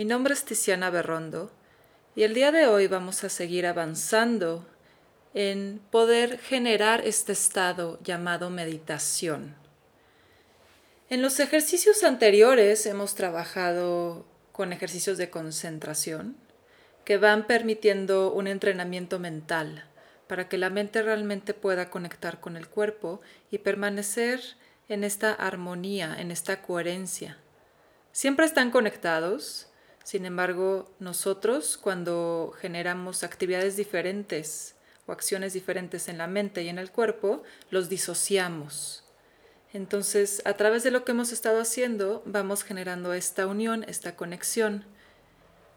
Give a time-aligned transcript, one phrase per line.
[0.00, 1.50] Mi nombre es Tiziana Berrondo
[2.16, 4.66] y el día de hoy vamos a seguir avanzando
[5.34, 9.54] en poder generar este estado llamado meditación.
[11.10, 16.34] En los ejercicios anteriores hemos trabajado con ejercicios de concentración
[17.04, 19.84] que van permitiendo un entrenamiento mental
[20.28, 23.20] para que la mente realmente pueda conectar con el cuerpo
[23.50, 24.40] y permanecer
[24.88, 27.36] en esta armonía, en esta coherencia.
[28.12, 29.69] Siempre están conectados,
[30.10, 34.74] sin embargo, nosotros cuando generamos actividades diferentes
[35.06, 39.04] o acciones diferentes en la mente y en el cuerpo, los disociamos.
[39.72, 44.84] Entonces, a través de lo que hemos estado haciendo, vamos generando esta unión, esta conexión.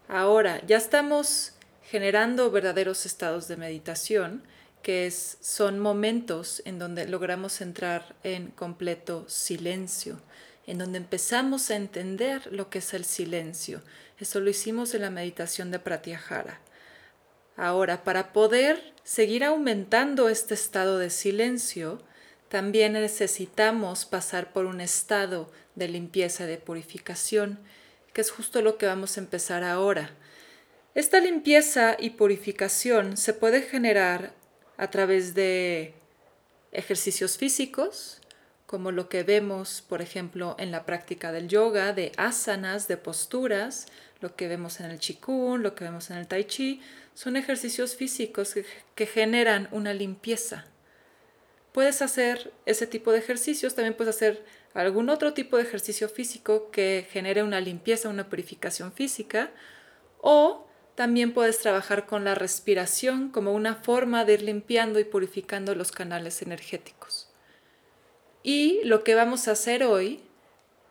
[0.08, 1.52] Ahora, ya estamos
[1.84, 4.42] generando verdaderos estados de meditación,
[4.82, 10.20] que son momentos en donde logramos entrar en completo silencio,
[10.66, 13.80] en donde empezamos a entender lo que es el silencio.
[14.18, 16.60] Eso lo hicimos en la meditación de Pratyahara.
[17.56, 22.00] Ahora, para poder seguir aumentando este estado de silencio,
[22.48, 27.58] también necesitamos pasar por un estado de limpieza de purificación,
[28.12, 30.10] que es justo lo que vamos a empezar ahora.
[30.94, 34.32] Esta limpieza y purificación se puede generar
[34.76, 35.94] a través de
[36.70, 38.20] ejercicios físicos,
[38.66, 43.86] como lo que vemos, por ejemplo, en la práctica del yoga, de asanas, de posturas,
[44.20, 46.80] lo que vemos en el qigong, lo que vemos en el tai chi,
[47.14, 48.54] son ejercicios físicos
[48.94, 50.64] que, generan una limpieza.
[51.72, 56.70] Puedes hacer ese tipo de ejercicios, también puedes hacer algún otro tipo de ejercicio físico
[56.70, 59.50] que genere una limpieza, una purificación física,
[60.20, 65.74] o también puedes trabajar con la respiración como una forma de ir limpiando y purificando
[65.74, 67.33] los canales energéticos.
[68.46, 70.20] Y lo que vamos a hacer hoy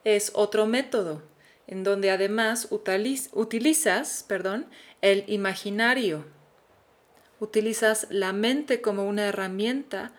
[0.04, 1.22] es otro método,
[1.68, 4.66] en donde además utilizas perdón,
[5.02, 6.26] el imaginario,
[7.40, 10.14] utilizas la mente como una herramienta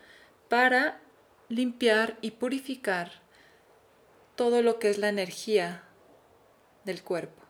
[0.49, 1.01] para
[1.49, 3.11] limpiar y purificar
[4.37, 5.83] todo lo que es la energía
[6.85, 7.43] del cuerpo.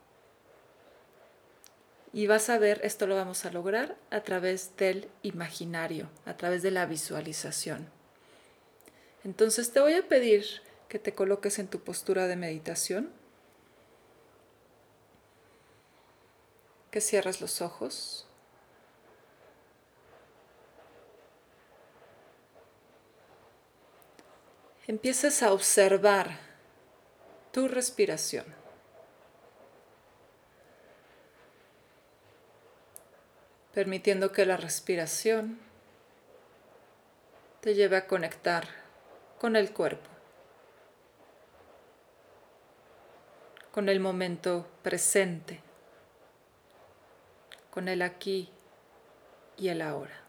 [2.11, 6.63] Y vas a ver, esto lo vamos a lograr a través del imaginario, a través
[6.63, 7.94] de la visualización.
[9.25, 10.45] Entonces te voy a pedir
[10.87, 13.11] que te coloques en tu postura de meditación
[16.91, 18.27] que cierres los ojos.
[24.85, 26.37] Empieces a observar
[27.51, 28.45] tu respiración.
[33.73, 35.59] Permitiendo que la respiración
[37.61, 38.84] te lleve a conectar
[39.45, 40.09] con el cuerpo,
[43.71, 45.61] con el momento presente
[47.69, 48.49] con el aquí
[49.55, 50.19] y el ahora.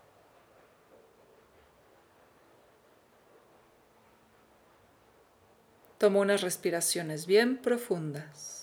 [5.96, 8.55] Toma unas respiraciones bien profundas.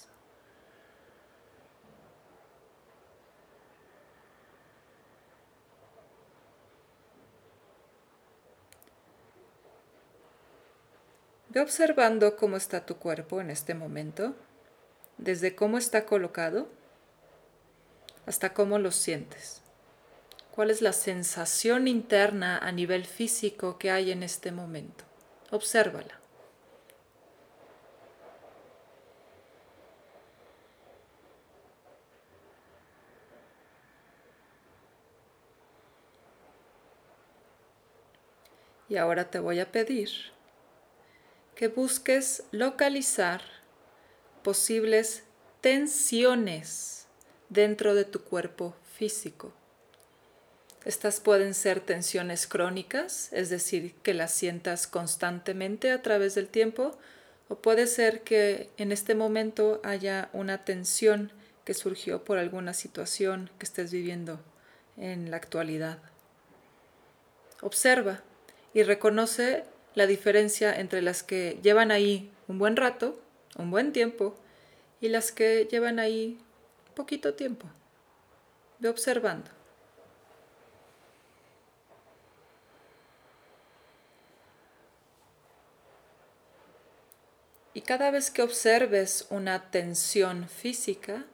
[11.54, 14.36] Ve observando cómo está tu cuerpo en este momento,
[15.20, 16.68] desde cómo está colocado
[18.26, 19.62] hasta cómo lo sientes.
[20.50, 25.04] ¿Cuál es la sensación interna a nivel físico que hay en este momento?
[25.52, 26.20] Obsérvala.
[38.90, 40.34] Y ahora te voy a pedir
[41.56, 43.42] que busques localizar
[44.44, 45.24] posibles
[45.62, 47.08] tensiones
[47.50, 49.54] dentro de tu cuerpo físico.
[50.86, 56.98] Estas pueden ser tensiones crónicas, es decir, que las sientas constantemente a través del tiempo,
[57.48, 61.32] o puede ser que en este momento haya una tensión
[61.64, 64.42] que surgió por alguna situación que estés viviendo
[64.98, 66.00] en la actualidad.
[67.62, 68.22] Observa
[68.74, 69.64] y reconoce
[69.96, 73.20] la diferencia entre las que llevan ahí un buen rato,
[73.58, 74.36] un buen tiempo,
[75.02, 76.40] y las que llevan ahí
[76.96, 77.68] poquito tiempo.
[78.80, 79.50] Ve observando.
[87.76, 91.26] Y cada vez que observes una tensión física,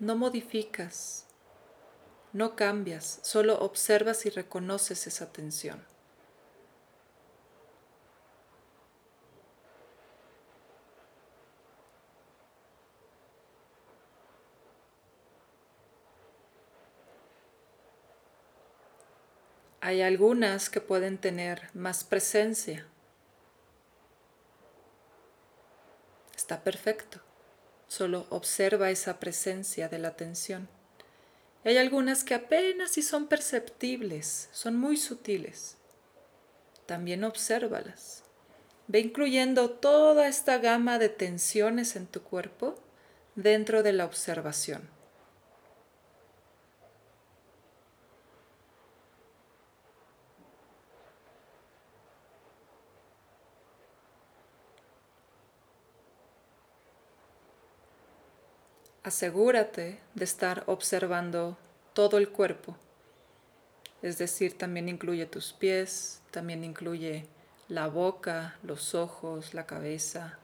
[0.00, 1.26] no modificas,
[2.32, 5.84] no cambias, solo observas y reconoces esa tensión.
[19.80, 22.86] Hay algunas que pueden tener más presencia.
[26.36, 27.20] Está perfecto.
[27.88, 30.68] Solo observa esa presencia de la tensión
[31.62, 31.70] atención.
[31.70, 35.76] hay algunas que apenas si son perceptibles, son muy sutiles.
[36.86, 38.24] También obsérvalas.
[38.88, 42.74] Ve incluyendo toda esta gama de tensiones en tu cuerpo
[43.36, 44.99] dentro de la observación.
[59.10, 61.58] Asegúrate de estar observando
[61.94, 62.76] todo el cuerpo.
[64.02, 67.26] Es decir, también incluye tus pies, también incluye
[67.66, 70.38] la boca, los ojos, la cabeza.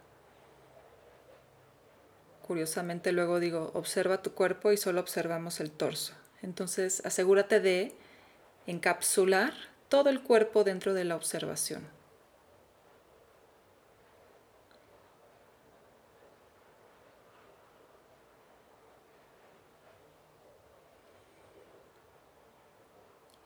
[2.44, 6.14] Curiosamente luego digo, observa tu cuerpo y solo observamos el torso.
[6.42, 7.94] Entonces asegúrate de
[8.66, 9.54] encapsular
[9.88, 11.86] todo el cuerpo dentro de la observación.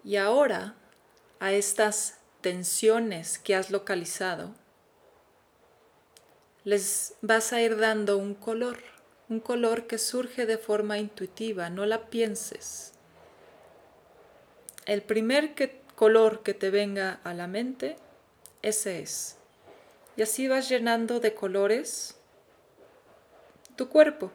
[0.04, 0.74] Y ahora,
[1.40, 4.54] a estas tensiones que has localizado,
[6.64, 8.78] les vas a ir dando un color,
[9.28, 12.92] un color que surge de forma intuitiva, no la pienses.
[14.86, 15.54] El primer
[15.94, 17.96] color que te venga a la mente,
[18.62, 19.36] ese es.
[20.16, 22.16] Y así vas llenando de colores
[23.76, 24.30] tu cuerpo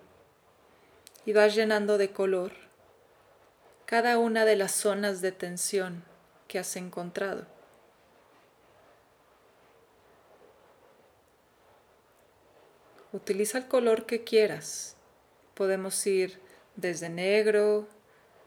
[1.25, 2.64] y vas llenando de color
[3.85, 6.03] cada una de las zonas de tensión
[6.47, 7.45] que has encontrado.
[13.11, 14.95] Utiliza el color que quieras.
[15.53, 16.39] Podemos ir
[16.75, 17.87] desde negro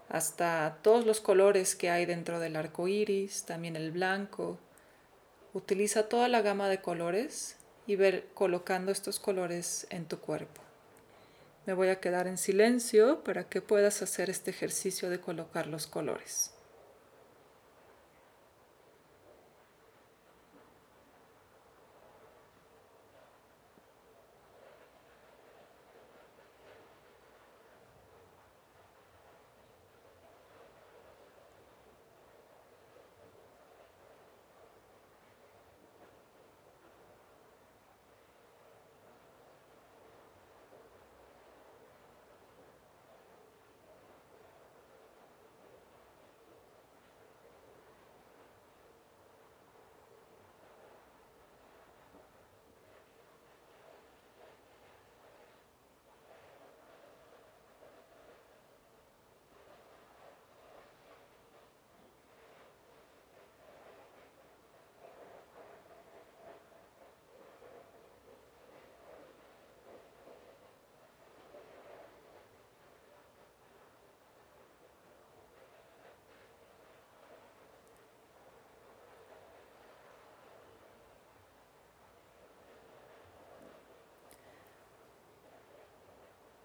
[0.09, 4.59] hasta todos los colores que hay dentro del arco iris, también el blanco.
[5.55, 7.57] Utiliza toda la gama de colores
[7.87, 10.68] y ver colocando estos colores en tu cuerpo.
[11.69, 15.87] Me voy a quedar en silencio para que puedas hacer este ejercicio de colocar los
[15.87, 16.51] colores.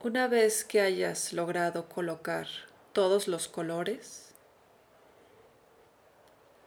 [0.04, 2.46] Una vez que hayas logrado colocar
[2.92, 4.34] todos los colores,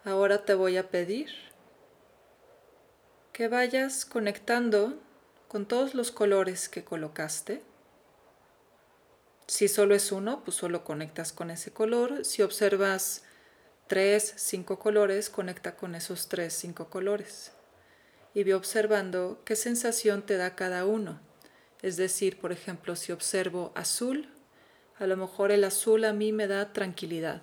[0.07, 1.29] ahora te voy a pedir
[3.35, 4.95] que vayas conectando
[5.49, 7.63] con todos los colores que colocaste.
[9.49, 12.25] Si solo es uno, pues solo conectas con ese color.
[12.25, 13.23] Si observas
[13.87, 17.53] tres, cinco colores, conecta con esos tres, cinco colores.
[18.33, 21.21] Y ve observando qué sensación te da cada uno.
[21.83, 24.29] Es decir, por ejemplo, si observo azul,
[24.99, 27.43] a lo mejor el azul a mí me da tranquilidad.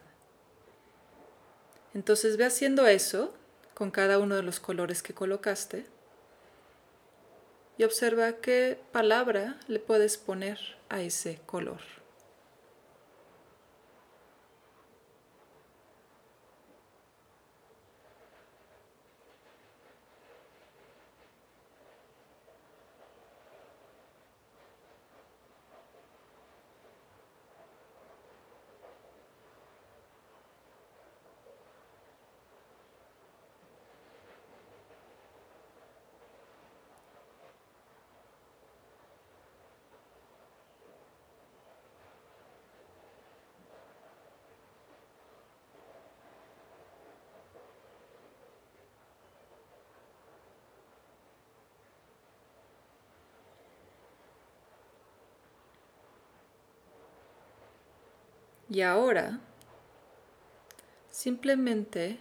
[1.93, 3.33] Entonces ve haciendo eso
[3.73, 5.85] con cada uno de los colores que colocaste
[7.77, 10.59] y observa qué palabra le puedes poner
[10.89, 12.02] a ese color.
[58.73, 59.39] Y ahora,
[61.13, 62.17] Simplemente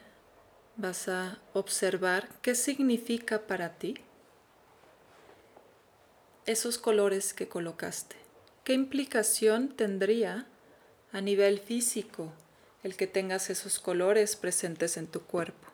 [0.76, 3.94] vas a observar qué significa para ti
[6.44, 8.16] esos colores que colocaste.
[8.64, 10.46] ¿Qué implicación tendría
[11.10, 12.34] a nivel físico
[12.82, 15.68] el que tengas esos colores presentes en tu cuerpo?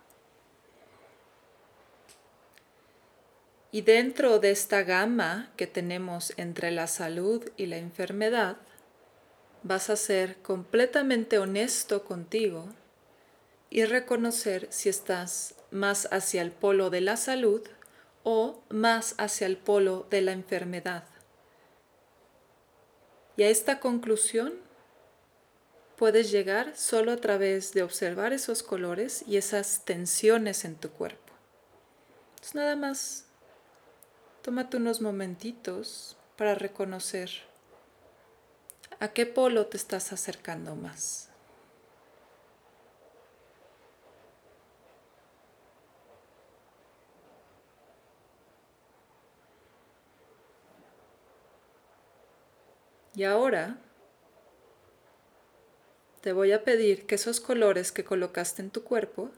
[3.73, 8.59] Y dentro de esta gama que tenemos entre la salud y la enfermedad,
[9.69, 12.69] vas a ser completamente honesto contigo
[13.69, 17.61] y reconocer si estás más hacia el polo de la salud
[18.25, 21.05] o más hacia el polo de la enfermedad.
[23.37, 24.55] Y a esta conclusión
[25.97, 31.35] puedes llegar solo a través de observar esos colores y esas tensiones en tu cuerpo.
[32.43, 33.27] Es nada más
[34.41, 37.31] tómate unos momentitos para reconocer
[39.01, 41.29] a qué polo te estás acercando más.
[53.15, 53.79] Y ahora
[56.21, 59.31] te voy a pedir que esos colores que colocaste en tu cuerpo,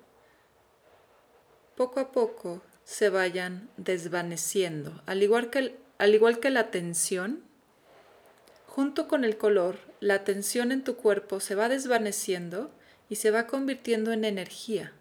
[1.76, 5.02] poco a poco se vayan desvaneciendo.
[5.06, 7.49] Al igual que, al igual que la tensión,
[8.70, 12.70] junto con el color, la tensión en tu cuerpo se va desvaneciendo
[13.08, 14.92] y se va convirtiendo en energía.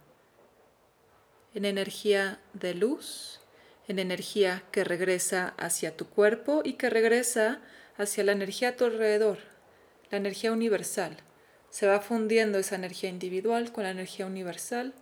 [1.54, 3.42] En energía de luz,
[3.88, 7.60] en energía que regresa hacia tu cuerpo y que regresa
[7.96, 9.38] hacia la energía a tu alrededor,
[10.10, 11.18] la energía universal.
[11.70, 14.96] Se va fundiendo esa energía individual con la energía universal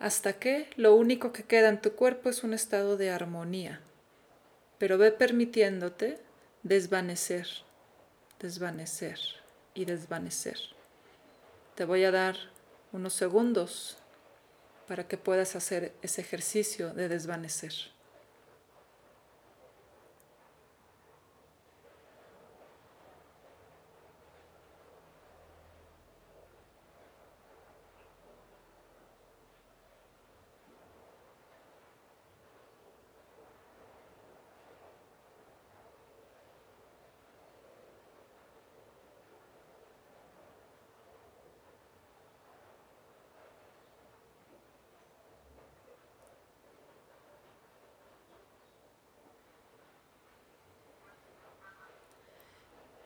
[0.00, 3.80] hasta que lo único que queda en tu cuerpo es un estado de armonía.
[4.82, 6.18] Pero ve permitiéndote
[6.64, 7.46] desvanecer,
[8.40, 9.20] desvanecer
[9.74, 10.58] y desvanecer.
[11.76, 12.34] Te voy a dar
[12.90, 13.96] unos segundos
[14.88, 17.72] para que puedas hacer ese ejercicio de desvanecer.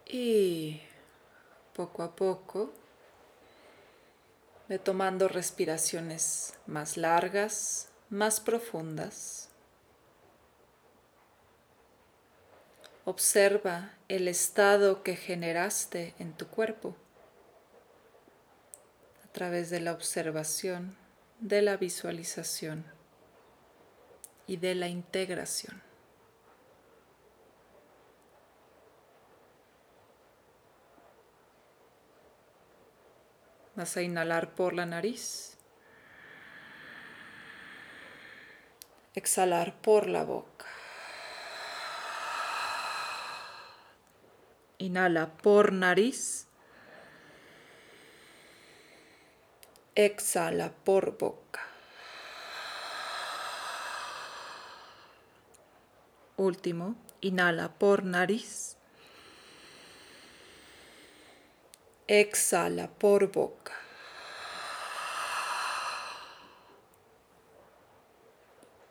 [0.09, 0.81] Y
[1.75, 2.73] poco a poco
[4.69, 9.49] ve tomando respiraciones más largas, más profundas.
[13.05, 16.97] Observa el estado que generaste en tu cuerpo
[19.25, 20.97] a través de la observación,
[21.41, 22.85] de la visualización
[24.47, 25.86] y de la integración.
[33.77, 35.59] Vas a inhalar por la nariz.
[39.15, 40.65] Exhalar por la boca.
[44.79, 46.49] Inhala por nariz.
[49.95, 51.61] Exhala por boca.
[56.39, 58.79] Último, inhala por nariz.
[62.09, 63.73] Exhala por boca.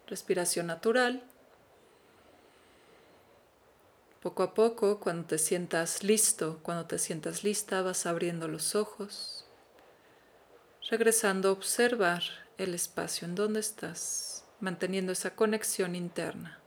[0.07, 1.23] Respiración natural.
[4.21, 9.45] Poco a poco, cuando te sientas listo, cuando te sientas lista, vas abriendo los ojos,
[10.89, 12.21] regresando a observar
[12.57, 16.59] el espacio en donde estás, manteniendo esa conexión interna.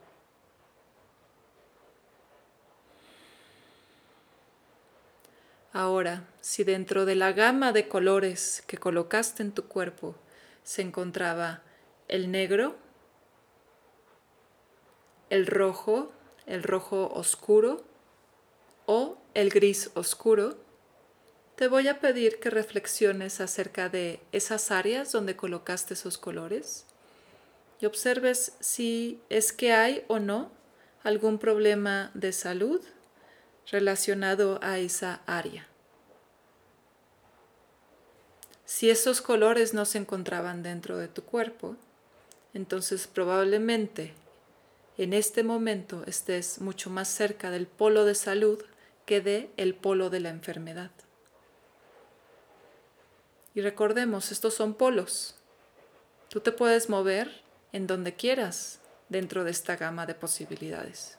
[5.71, 10.15] Ahora, si dentro de la gama de colores que colocaste en tu cuerpo
[10.63, 11.61] se encontraba
[12.07, 12.75] el negro,
[15.29, 16.11] el rojo,
[16.47, 17.83] el rojo oscuro
[18.87, 20.57] o el gris oscuro,
[21.55, 26.85] te voy a pedir que reflexiones acerca de esas áreas donde colocaste esos colores
[27.79, 30.51] y observes si es que hay o no
[31.03, 32.81] algún problema de salud
[33.71, 35.67] relacionado a esa área.
[38.65, 41.75] Si esos colores no se encontraban dentro de tu cuerpo,
[42.53, 44.13] entonces probablemente
[44.97, 48.63] en este momento estés mucho más cerca del polo de salud
[49.05, 50.91] que de el polo de la enfermedad.
[53.55, 55.35] Y recordemos, estos son polos.
[56.29, 61.18] Tú te puedes mover en donde quieras dentro de esta gama de posibilidades.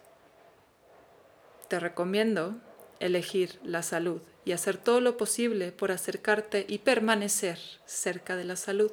[1.71, 2.57] Te recomiendo
[2.99, 8.57] elegir la salud y hacer todo lo posible por acercarte y permanecer cerca de la
[8.57, 8.91] salud.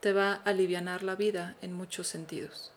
[0.00, 2.72] Te va a aliviar la vida en muchos sentidos.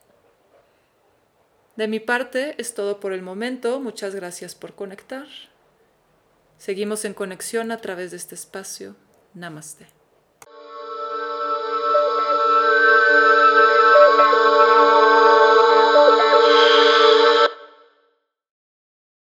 [1.77, 3.79] De mi parte es todo por el momento.
[3.79, 5.27] Muchas gracias por conectar.
[6.57, 8.97] Seguimos en conexión a través de este espacio.
[9.33, 10.02] Namaste.